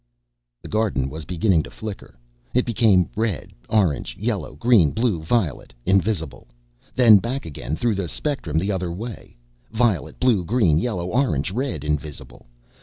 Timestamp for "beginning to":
1.25-1.69